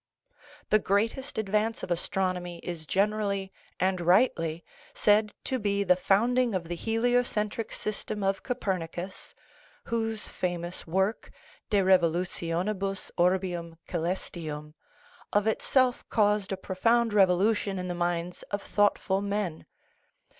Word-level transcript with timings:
The 0.71 0.79
greatest 0.79 1.37
ad 1.37 1.47
vance 1.49 1.83
of 1.83 1.91
astronomy 1.91 2.57
is 2.63 2.87
generally, 2.87 3.53
and 3.79 4.01
rightly, 4.01 4.65
said 4.95 5.31
to 5.43 5.59
be 5.59 5.83
the 5.83 5.95
founding 5.95 6.55
of 6.55 6.67
the 6.69 6.75
heliocentric 6.75 7.71
system 7.71 8.23
of 8.23 8.41
Copernicus, 8.41 9.35
whose 9.83 10.27
famous 10.27 10.87
work, 10.87 11.29
De 11.69 11.81
Revolutionibus 11.81 13.11
Orbium 13.15 13.77
Celes 13.87 14.31
tium, 14.31 14.73
of 15.33 15.45
itself 15.45 16.03
caused 16.09 16.51
a 16.51 16.57
profound 16.57 17.13
revolution 17.13 17.77
in 17.77 17.87
the 17.87 17.93
minds 17.93 18.41
of 18.49 18.63
thoughtful 18.63 19.21
men. 19.21 19.67